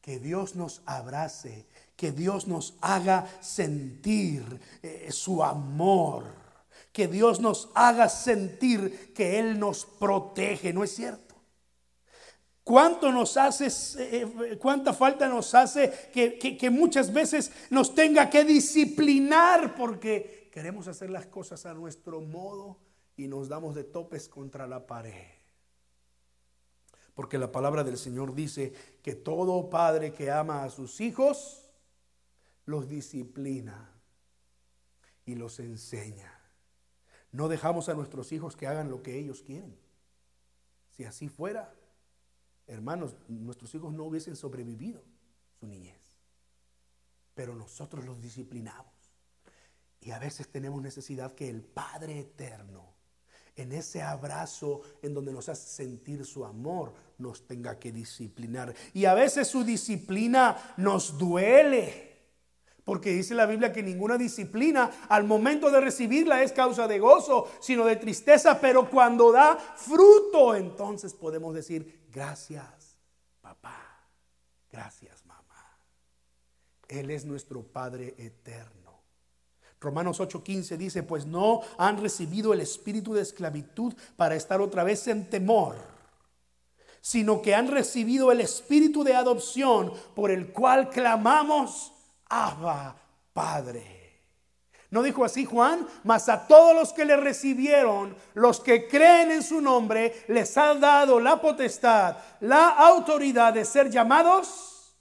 [0.00, 4.42] Que Dios nos abrace que Dios nos haga sentir
[4.82, 6.24] eh, su amor,
[6.92, 11.34] que Dios nos haga sentir que Él nos protege, ¿no es cierto?
[12.64, 18.30] ¿Cuánto nos hace, eh, eh, cuánta falta nos hace que, que, muchas veces nos tenga
[18.30, 22.78] que disciplinar porque queremos hacer las cosas a nuestro modo
[23.16, 25.26] y nos damos de topes contra la pared?
[27.14, 31.63] Porque la palabra del Señor dice que todo padre que ama a sus hijos
[32.66, 33.90] los disciplina
[35.26, 36.32] y los enseña.
[37.32, 39.76] No dejamos a nuestros hijos que hagan lo que ellos quieren.
[40.90, 41.74] Si así fuera,
[42.66, 45.02] hermanos, nuestros hijos no hubiesen sobrevivido
[45.58, 46.00] su niñez.
[47.34, 48.92] Pero nosotros los disciplinamos.
[50.00, 52.94] Y a veces tenemos necesidad que el Padre Eterno,
[53.56, 58.74] en ese abrazo en donde nos hace sentir su amor, nos tenga que disciplinar.
[58.92, 62.13] Y a veces su disciplina nos duele.
[62.84, 67.50] Porque dice la Biblia que ninguna disciplina al momento de recibirla es causa de gozo,
[67.60, 72.98] sino de tristeza, pero cuando da fruto, entonces podemos decir, gracias
[73.40, 74.06] papá,
[74.70, 75.78] gracias mamá.
[76.86, 78.74] Él es nuestro Padre eterno.
[79.80, 85.08] Romanos 8:15 dice, pues no han recibido el espíritu de esclavitud para estar otra vez
[85.08, 85.76] en temor,
[87.00, 91.93] sino que han recibido el espíritu de adopción por el cual clamamos
[92.28, 92.96] Abba,
[93.32, 94.04] Padre.
[94.90, 95.88] ¿No dijo así Juan?
[96.04, 100.72] Mas a todos los que le recibieron, los que creen en su nombre, les ha
[100.74, 104.96] dado la potestad, la autoridad de ser llamados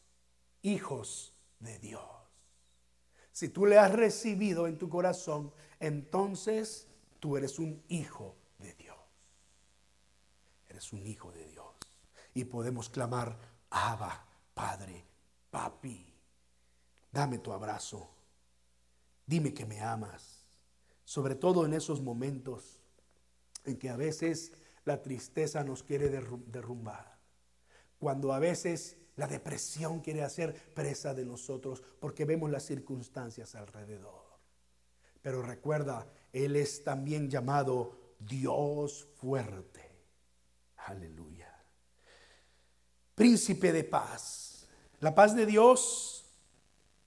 [0.63, 2.01] hijos de Dios.
[3.31, 6.87] Si tú le has recibido en tu corazón, entonces
[7.19, 8.97] tú eres un hijo de Dios.
[10.69, 11.67] Eres un hijo de Dios.
[12.33, 13.37] Y podemos clamar,
[13.69, 15.05] Abba, Padre,
[15.51, 16.12] Papi.
[17.13, 18.09] Dame tu abrazo.
[19.25, 20.47] Dime que me amas.
[21.05, 22.79] Sobre todo en esos momentos
[23.65, 24.51] en que a veces
[24.83, 27.19] la tristeza nos quiere derrumbar.
[27.99, 34.23] Cuando a veces la depresión quiere hacer presa de nosotros porque vemos las circunstancias alrededor.
[35.21, 39.81] Pero recuerda, Él es también llamado Dios fuerte.
[40.77, 41.63] Aleluya.
[43.13, 44.67] Príncipe de paz.
[44.99, 46.12] La paz de Dios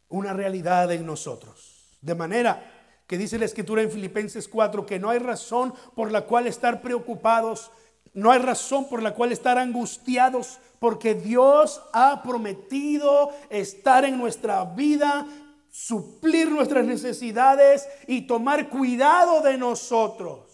[0.09, 1.99] una realidad en nosotros.
[2.01, 2.73] De manera
[3.07, 6.83] que dice la escritura en Filipenses 4 que no hay razón por la cual estar
[6.83, 7.71] preocupados,
[8.15, 14.65] no hay razón por la cual estar angustiados, porque Dios ha prometido estar en nuestra
[14.65, 15.27] vida,
[15.71, 20.46] suplir nuestras necesidades y tomar cuidado de nosotros.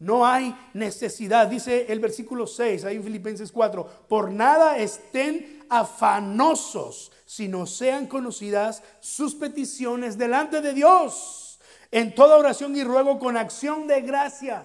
[0.00, 7.12] No hay necesidad, dice el versículo 6 ahí en Filipenses 4, por nada estén afanosos,
[7.26, 11.60] sino sean conocidas sus peticiones delante de Dios,
[11.90, 14.64] en toda oración y ruego con acción de gracias.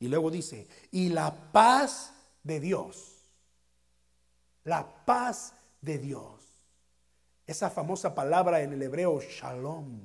[0.00, 3.30] Y luego dice, y la paz de Dios,
[4.64, 6.42] la paz de Dios,
[7.46, 10.00] esa famosa palabra en el hebreo, shalom,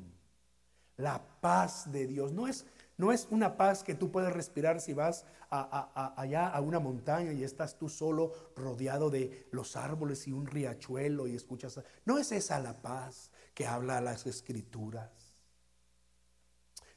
[0.98, 2.66] la paz de Dios, no es
[3.00, 7.46] no es una paz que tú puedes respirar si vas allá a una montaña y
[7.46, 11.80] estás tú solo rodeado de los árboles y un riachuelo y escuchas.
[12.04, 15.10] No es esa la paz que habla las escrituras.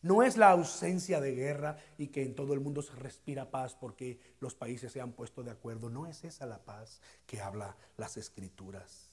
[0.03, 3.77] No es la ausencia de guerra y que en todo el mundo se respira paz
[3.77, 5.88] porque los países se han puesto de acuerdo.
[5.88, 9.09] No es esa la paz que habla las escrituras.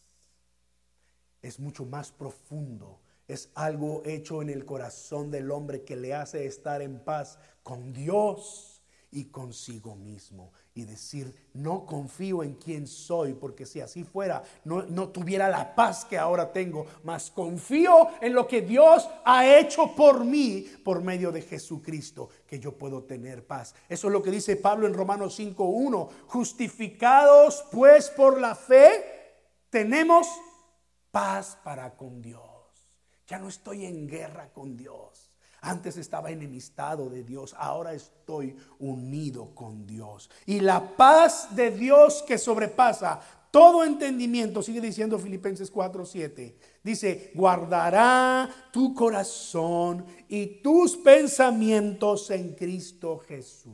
[1.44, 6.46] Es mucho más profundo es algo hecho en el corazón del hombre que le hace
[6.46, 10.52] estar en paz con Dios y consigo mismo.
[10.74, 15.76] Y decir, no confío en quien soy, porque si así fuera, no, no tuviera la
[15.76, 21.02] paz que ahora tengo, mas confío en lo que Dios ha hecho por mí por
[21.02, 23.76] medio de Jesucristo, que yo puedo tener paz.
[23.88, 26.10] Eso es lo que dice Pablo en Romanos 5.1.
[26.28, 29.06] Justificados pues por la fe,
[29.70, 30.28] tenemos
[31.12, 32.49] paz para con Dios.
[33.30, 35.30] Ya no estoy en guerra con Dios.
[35.62, 40.32] Antes estaba enemistado de Dios, ahora estoy unido con Dios.
[40.46, 43.20] Y la paz de Dios que sobrepasa
[43.52, 53.20] todo entendimiento, sigue diciendo Filipenses 4:7, dice, guardará tu corazón y tus pensamientos en Cristo
[53.28, 53.74] Jesús.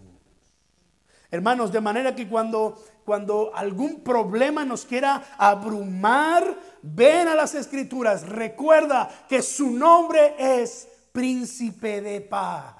[1.32, 8.28] Hermanos, de manera que cuando cuando algún problema nos quiera abrumar, ven a las escrituras,
[8.28, 12.76] recuerda que su nombre es príncipe de paz.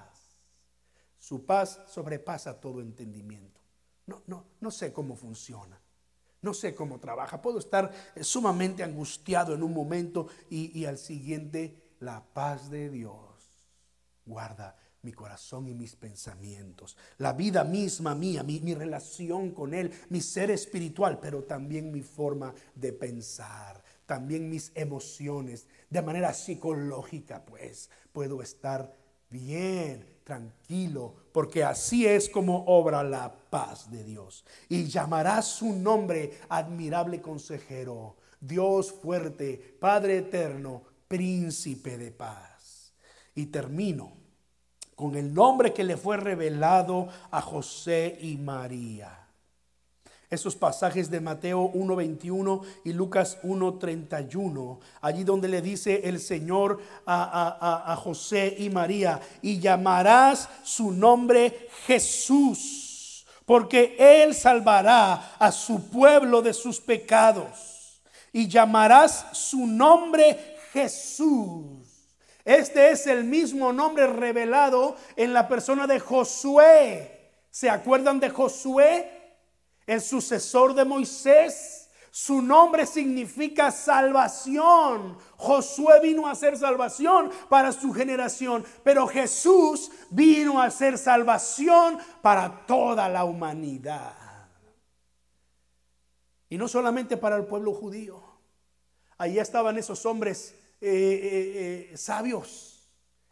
[1.18, 3.60] Su paz sobrepasa todo entendimiento.
[4.06, 5.80] No, no, no sé cómo funciona.
[6.42, 7.42] No sé cómo trabaja.
[7.42, 7.92] Puedo estar
[8.22, 13.18] sumamente angustiado en un momento y, y al siguiente la paz de Dios
[14.26, 14.76] guarda
[15.06, 20.20] mi corazón y mis pensamientos, la vida misma mía, mi, mi, relación con Él, mi
[20.20, 27.90] ser espiritual, pero también mi forma de pensar, también mis emociones, de manera psicológica, pues
[28.12, 28.96] puedo estar
[29.30, 34.46] bien, tranquilo, porque así es como obra la paz de Dios.
[34.70, 42.94] Y llamará su nombre admirable consejero, Dios fuerte, Padre eterno, príncipe de paz.
[43.36, 44.14] Y termino
[44.96, 49.25] con el nombre que le fue revelado a José y María.
[50.30, 57.92] Esos pasajes de Mateo 1.21 y Lucas 1.31, allí donde le dice el Señor a,
[57.92, 66.42] a José y María, y llamarás su nombre Jesús, porque Él salvará a su pueblo
[66.42, 68.02] de sus pecados,
[68.34, 71.86] y llamarás su nombre Jesús
[72.46, 77.32] este es el mismo nombre revelado en la persona de Josué.
[77.50, 79.15] ¿Se acuerdan de Josué?
[79.86, 81.90] El sucesor de Moisés.
[82.12, 85.18] Su nombre significa salvación.
[85.36, 92.66] Josué vino a ser salvación para su generación, pero Jesús vino a ser salvación para
[92.66, 94.14] toda la humanidad.
[96.48, 98.24] Y no solamente para el pueblo judío.
[99.18, 102.88] Allí estaban esos hombres eh, eh, eh, sabios,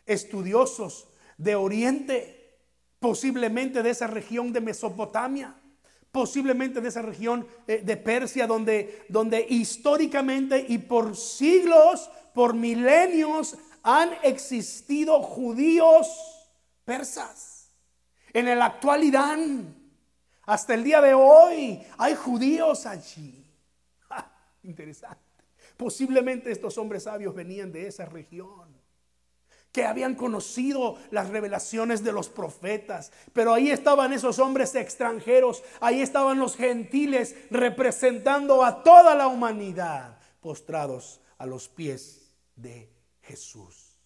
[0.06, 2.60] estudiosos de Oriente,
[3.00, 5.56] posiblemente de esa región de Mesopotamia,
[6.14, 14.12] posiblemente de esa región de Persia, donde, donde históricamente y por siglos, por milenios, han
[14.22, 16.08] existido judíos
[16.86, 17.72] persas.
[18.32, 19.76] En el actual Irán,
[20.44, 23.52] hasta el día de hoy, hay judíos allí.
[24.64, 25.20] interesante.
[25.76, 28.73] Posiblemente estos hombres sabios venían de esa región,
[29.74, 36.02] que habían conocido las revelaciones de los profetas, pero ahí estaban esos hombres extranjeros, ahí
[36.02, 42.94] estaban los gentiles representando a toda la humanidad, postrados a los pies de
[43.24, 44.00] Jesús,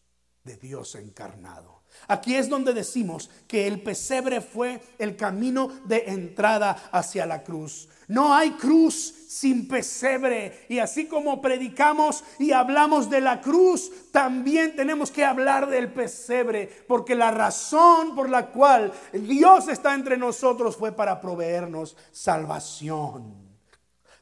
[0.46, 1.84] de Dios encarnado.
[2.08, 7.90] Aquí es donde decimos que el pesebre fue el camino de entrada hacia la cruz.
[8.08, 10.66] No hay cruz sin pesebre.
[10.70, 16.68] Y así como predicamos y hablamos de la cruz, también tenemos que hablar del pesebre.
[16.88, 23.48] Porque la razón por la cual Dios está entre nosotros fue para proveernos salvación.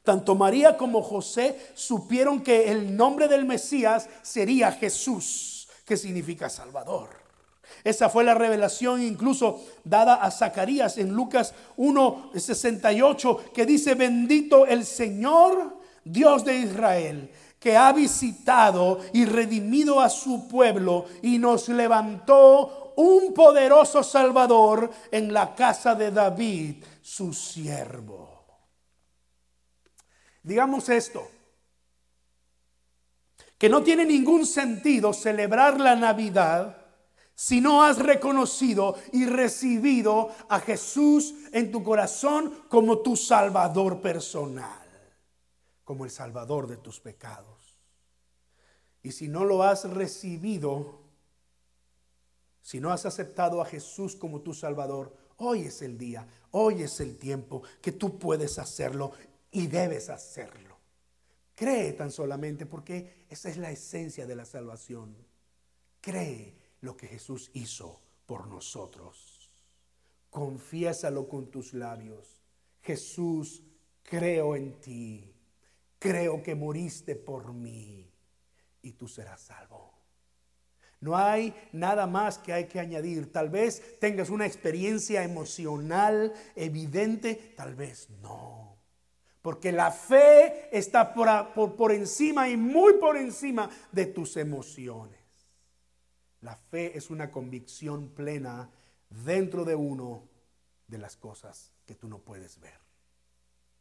[0.03, 7.24] Tanto María como José supieron que el nombre del Mesías sería Jesús, que significa Salvador.
[7.85, 14.83] Esa fue la revelación incluso dada a Zacarías en Lucas 1:68 que dice, bendito el
[14.83, 22.93] Señor, Dios de Israel, que ha visitado y redimido a su pueblo y nos levantó
[22.95, 28.45] un poderoso Salvador en la casa de David, su siervo.
[30.41, 31.29] Digamos esto,
[33.59, 36.84] que no tiene ningún sentido celebrar la Navidad
[37.35, 44.87] si no has reconocido y recibido a Jesús en tu corazón como tu Salvador personal,
[45.83, 47.77] como el Salvador de tus pecados.
[49.03, 51.01] Y si no lo has recibido,
[52.61, 57.01] si no has aceptado a Jesús como tu Salvador, hoy es el día, hoy es
[57.01, 59.11] el tiempo que tú puedes hacerlo
[59.51, 60.77] y debes hacerlo.
[61.53, 65.15] Cree tan solamente porque esa es la esencia de la salvación.
[66.01, 69.51] Cree lo que Jesús hizo por nosotros.
[70.29, 72.41] Confiésalo con tus labios.
[72.81, 73.63] Jesús,
[74.03, 75.33] creo en ti.
[75.99, 78.09] Creo que moriste por mí
[78.83, 79.93] y tú serás salvo.
[81.01, 83.31] No hay nada más que hay que añadir.
[83.31, 88.77] Tal vez tengas una experiencia emocional evidente, tal vez no.
[89.41, 95.24] Porque la fe está por, por, por encima y muy por encima de tus emociones.
[96.45, 98.69] La fe es una convicción plena
[99.09, 100.29] dentro de uno
[100.87, 102.79] de las cosas que tú no puedes ver.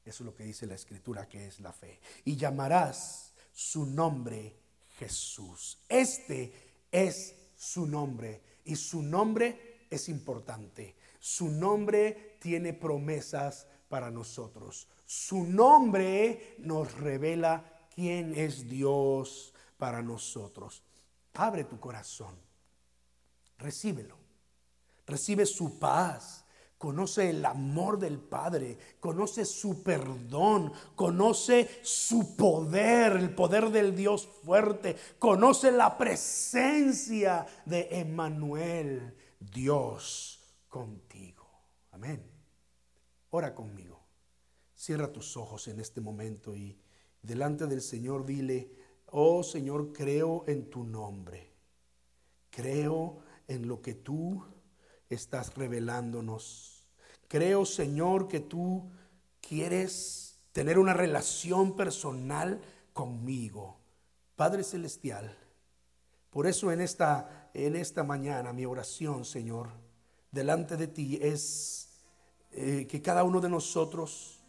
[0.03, 2.01] Eso es lo que dice la escritura que es la fe.
[2.25, 4.57] Y llamarás su nombre
[4.99, 5.77] Jesús.
[5.91, 6.55] Este
[6.91, 10.97] es su nombre y su nombre es importante.
[11.21, 14.89] Su nombre tiene promesas para nosotros.
[15.05, 20.83] Su nombre nos revela quién es Dios para nosotros.
[21.35, 22.54] Abre tu corazón
[23.59, 24.17] recíbelo.
[25.07, 26.45] Recibe su paz.
[26.79, 34.29] Conoce el amor del Padre, conoce su perdón, conoce su poder, el poder del Dios
[34.43, 41.49] fuerte, conoce la presencia de Emmanuel, Dios contigo.
[41.93, 42.23] Amén.
[43.31, 44.05] Ora conmigo.
[44.75, 46.79] Cierra tus ojos en este momento y
[47.23, 48.71] delante del Señor dile,
[49.07, 51.55] oh Señor, creo en tu nombre.
[52.51, 54.45] Creo en lo que tú
[55.09, 56.87] estás revelándonos.
[57.29, 58.91] Creo, Señor, que tú
[59.41, 62.61] quieres tener una relación personal
[62.93, 63.79] conmigo.
[64.37, 65.37] Padre Celestial,
[66.31, 69.69] por eso en esta, en esta mañana mi oración, Señor,
[70.31, 72.01] delante de ti es
[72.53, 74.41] eh, que cada uno de nosotros,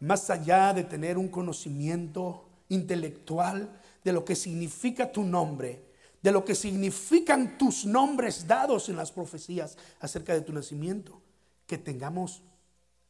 [0.00, 5.84] más allá de tener un conocimiento intelectual de lo que significa tu nombre,
[6.26, 11.22] de lo que significan tus nombres dados en las profecías acerca de tu nacimiento,
[11.68, 12.42] que tengamos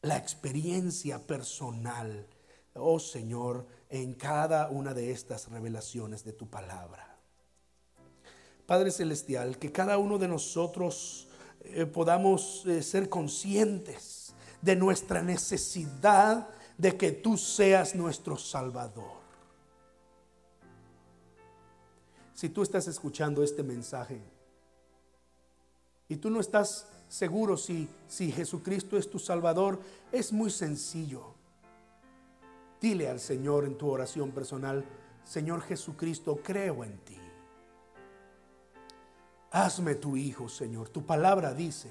[0.03, 2.27] la experiencia personal,
[2.75, 7.17] oh Señor, en cada una de estas revelaciones de tu palabra.
[8.67, 11.27] Padre Celestial, que cada uno de nosotros
[11.61, 19.17] eh, podamos eh, ser conscientes de nuestra necesidad de que tú seas nuestro Salvador.
[22.37, 24.21] Si tú estás escuchando este mensaje
[26.07, 29.79] y tú no estás seguro si, si Jesucristo es tu Salvador,
[30.11, 31.33] es muy sencillo.
[32.79, 34.85] Dile al Señor en tu oración personal,
[35.25, 37.17] Señor Jesucristo, creo en ti.
[39.49, 40.89] Hazme tu hijo, Señor.
[40.89, 41.89] Tu palabra dice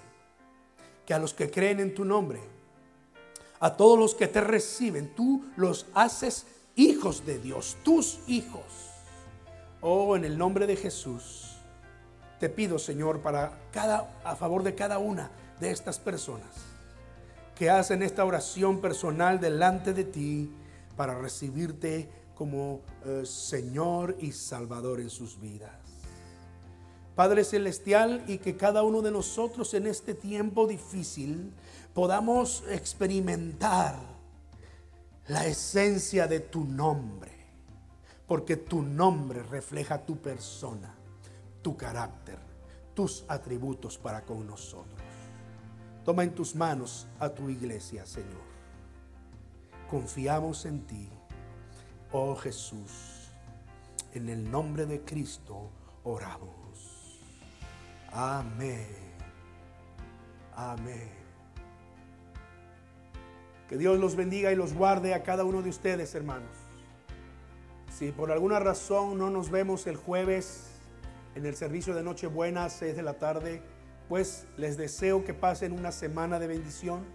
[1.05, 2.41] que a los que creen en tu nombre,
[3.59, 8.86] a todos los que te reciben, tú los haces hijos de Dios, tus hijos.
[9.89, 11.59] Oh, en el nombre de Jesús,
[12.41, 15.31] te pido, Señor, para cada a favor de cada una
[15.61, 16.51] de estas personas
[17.55, 20.51] que hacen esta oración personal delante de ti
[20.97, 25.71] para recibirte como eh, Señor y Salvador en sus vidas.
[27.15, 31.53] Padre Celestial, y que cada uno de nosotros en este tiempo difícil
[31.95, 33.95] podamos experimentar
[35.29, 37.36] la esencia de tu nombre,
[38.27, 40.95] porque tu nombre refleja tu persona,
[41.63, 42.39] tu carácter,
[42.95, 45.01] tus atributos para con nosotros.
[46.05, 48.47] Toma en tus manos a tu iglesia, Señor.
[49.91, 51.09] Confiamos en ti,
[52.13, 53.31] oh Jesús.
[54.13, 55.71] En el nombre de Cristo
[56.05, 57.21] oramos.
[58.13, 58.89] Amén.
[60.55, 61.11] Amén.
[63.69, 66.66] Que Dios los bendiga y los guarde a cada uno de ustedes, hermanos.
[67.97, 70.67] Si por alguna razón no nos vemos el jueves
[71.35, 73.63] en el servicio de Nochebuena a 6 de la tarde,
[74.07, 77.07] pues les deseo que pasen una semana de bendición,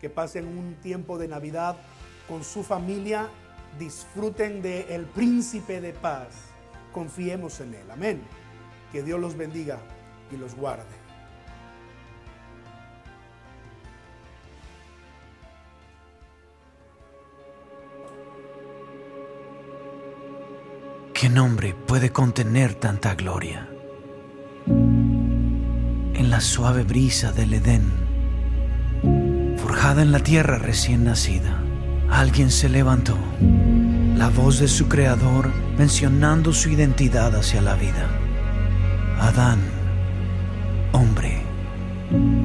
[0.00, 1.76] que pasen un tiempo de Navidad
[2.26, 3.28] con su familia,
[3.78, 6.28] disfruten del el príncipe de paz,
[6.94, 7.90] confiemos en él.
[7.90, 8.22] Amén.
[8.92, 9.78] Que Dios los bendiga
[10.32, 11.03] y los guarde.
[21.24, 23.66] ¿Qué nombre puede contener tanta gloria?
[24.66, 27.90] En la suave brisa del Edén,
[29.56, 31.62] forjada en la tierra recién nacida,
[32.10, 33.16] alguien se levantó,
[34.18, 38.06] la voz de su creador mencionando su identidad hacia la vida.
[39.18, 39.60] Adán
[40.92, 41.42] hombre.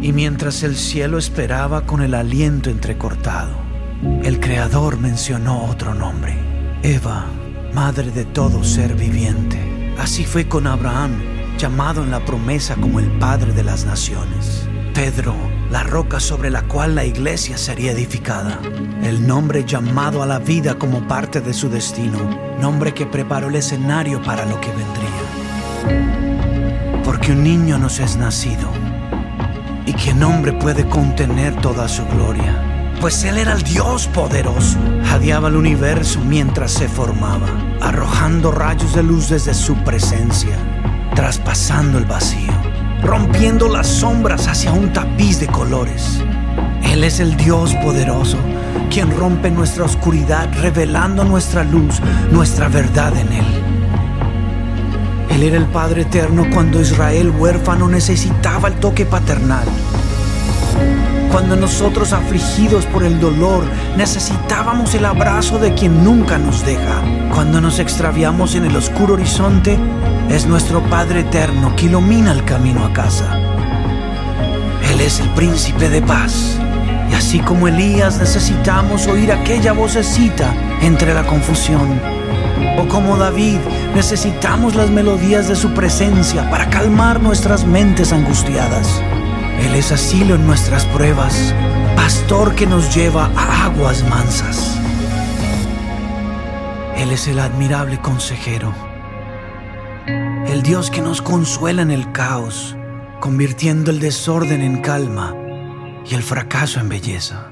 [0.01, 3.57] Y mientras el cielo esperaba con el aliento entrecortado,
[4.23, 6.37] el Creador mencionó otro nombre,
[6.81, 7.25] Eva,
[7.73, 9.93] madre de todo ser viviente.
[9.97, 11.21] Así fue con Abraham,
[11.57, 14.67] llamado en la promesa como el Padre de las Naciones.
[14.93, 15.35] Pedro,
[15.71, 18.59] la roca sobre la cual la iglesia sería edificada.
[19.03, 22.19] El nombre llamado a la vida como parte de su destino,
[22.59, 25.29] nombre que preparó el escenario para lo que vendría
[27.09, 28.69] porque un niño nos es nacido
[29.87, 32.68] y que nombre puede contener toda su gloria.
[32.99, 37.47] Pues Él era el Dios poderoso, jadeaba el universo mientras se formaba,
[37.79, 40.57] arrojando rayos de luz desde su presencia,
[41.15, 42.51] traspasando el vacío,
[43.01, 46.21] rompiendo las sombras hacia un tapiz de colores.
[46.83, 48.37] Él es el Dios poderoso,
[48.91, 53.45] quien rompe nuestra oscuridad, revelando nuestra luz, nuestra verdad en Él.
[55.29, 59.67] Él era el Padre eterno cuando Israel huérfano necesitaba el toque paternal.
[61.31, 63.63] Cuando nosotros afligidos por el dolor
[63.95, 67.01] necesitábamos el abrazo de quien nunca nos deja.
[67.33, 69.77] Cuando nos extraviamos en el oscuro horizonte,
[70.29, 73.37] es nuestro Padre eterno que ilumina el camino a casa.
[74.91, 76.57] Él es el príncipe de paz.
[77.11, 81.99] Y así como Elías necesitamos oír aquella vocecita entre la confusión
[82.77, 83.57] O como David,
[83.95, 89.01] necesitamos las melodías de su presencia para calmar nuestras mentes angustiadas.
[89.61, 91.53] Él es asilo en nuestras pruebas,
[91.95, 94.79] pastor que nos lleva a aguas mansas.
[96.97, 98.73] Él es el admirable consejero,
[100.47, 102.75] el Dios que nos consuela en el caos,
[103.19, 105.35] convirtiendo el desorden en calma
[106.09, 107.51] y el fracaso en belleza.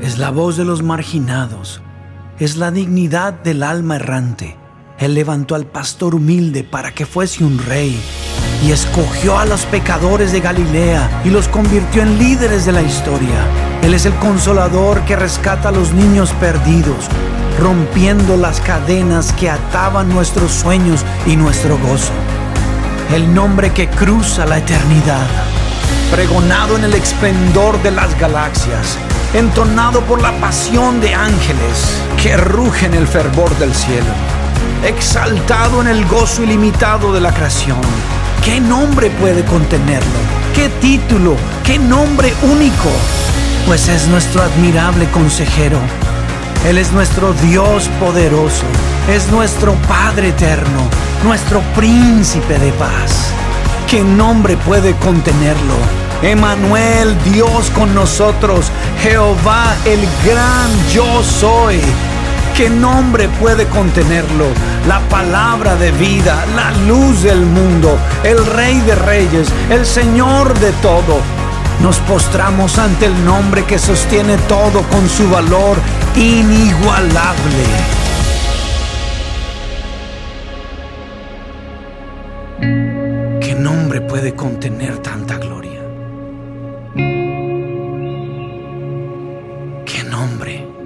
[0.00, 1.80] Es la voz de los marginados,
[2.38, 4.56] es la dignidad del alma errante.
[4.98, 8.00] Él levantó al pastor humilde para que fuese un rey
[8.62, 13.44] y escogió a los pecadores de Galilea y los convirtió en líderes de la historia.
[13.82, 17.06] Él es el consolador que rescata a los niños perdidos,
[17.58, 22.12] rompiendo las cadenas que ataban nuestros sueños y nuestro gozo.
[23.14, 25.26] El nombre que cruza la eternidad,
[26.10, 28.98] pregonado en el esplendor de las galaxias,
[29.32, 34.12] entonado por la pasión de ángeles que rugen el fervor del cielo,
[34.84, 37.80] exaltado en el gozo ilimitado de la creación.
[38.44, 40.18] ¿Qué nombre puede contenerlo?
[40.54, 41.36] ¿Qué título?
[41.62, 42.88] ¿Qué nombre único?
[43.66, 45.78] Pues es nuestro admirable consejero.
[46.66, 48.64] Él es nuestro Dios poderoso.
[49.10, 50.88] Es nuestro Padre eterno.
[51.22, 53.30] Nuestro príncipe de paz.
[53.86, 55.74] ¿Qué nombre puede contenerlo?
[56.22, 58.70] Emanuel, Dios con nosotros,
[59.02, 61.80] Jehová el gran yo soy.
[62.60, 64.44] ¿Qué nombre puede contenerlo?
[64.86, 70.70] La palabra de vida, la luz del mundo, el rey de reyes, el Señor de
[70.82, 71.20] todo.
[71.80, 75.78] Nos postramos ante el nombre que sostiene todo con su valor
[76.14, 77.64] inigualable.
[83.40, 85.80] ¿Qué nombre puede contener tanta gloria?
[89.86, 90.79] ¿Qué nombre?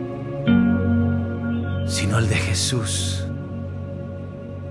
[2.17, 3.27] El de Jesús.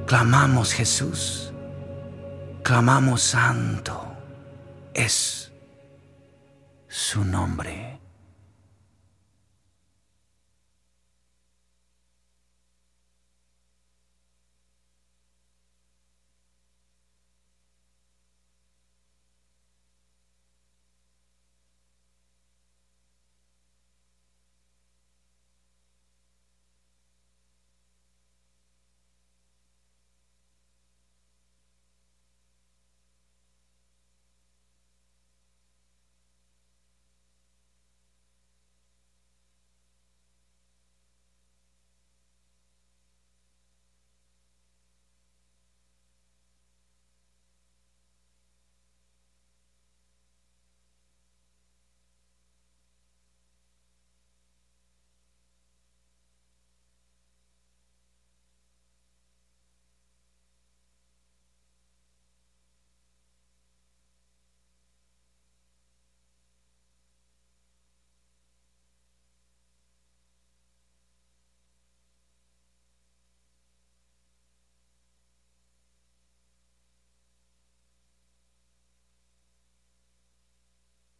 [0.05, 1.51] Clamamos Jesús.
[2.63, 4.15] Clamamos santo.
[4.93, 5.51] Es
[6.87, 7.92] su nombre.